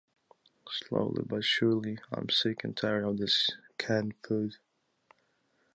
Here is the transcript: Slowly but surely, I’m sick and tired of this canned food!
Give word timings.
Slowly 0.67 1.21
but 1.27 1.43
surely, 1.43 1.99
I’m 2.11 2.29
sick 2.31 2.63
and 2.63 2.75
tired 2.75 3.03
of 3.03 3.19
this 3.19 3.51
canned 3.77 4.15
food! 4.27 4.57